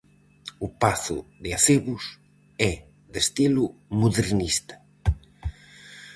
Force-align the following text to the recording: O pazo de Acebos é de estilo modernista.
O 0.65 0.67
pazo 0.81 1.17
de 1.43 1.49
Acebos 1.57 2.03
é 2.71 2.73
de 3.11 3.19
estilo 3.25 3.65
modernista. 4.01 4.75